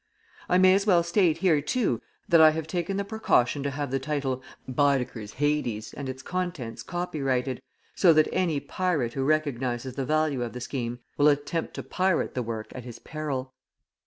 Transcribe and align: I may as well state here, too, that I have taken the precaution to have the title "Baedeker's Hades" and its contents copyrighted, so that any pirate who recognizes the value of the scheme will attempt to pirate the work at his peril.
I 0.49 0.57
may 0.57 0.73
as 0.73 0.87
well 0.87 1.03
state 1.03 1.37
here, 1.45 1.61
too, 1.61 2.01
that 2.27 2.41
I 2.41 2.49
have 2.49 2.65
taken 2.65 2.97
the 2.97 3.03
precaution 3.05 3.61
to 3.61 3.69
have 3.69 3.91
the 3.91 3.99
title 3.99 4.41
"Baedeker's 4.67 5.33
Hades" 5.33 5.93
and 5.93 6.09
its 6.09 6.23
contents 6.23 6.81
copyrighted, 6.81 7.61
so 7.93 8.11
that 8.13 8.27
any 8.33 8.59
pirate 8.59 9.13
who 9.13 9.23
recognizes 9.23 9.93
the 9.93 10.05
value 10.07 10.41
of 10.41 10.53
the 10.53 10.59
scheme 10.59 11.01
will 11.17 11.27
attempt 11.27 11.75
to 11.75 11.83
pirate 11.83 12.33
the 12.33 12.41
work 12.41 12.69
at 12.71 12.83
his 12.83 12.97
peril. 12.97 13.53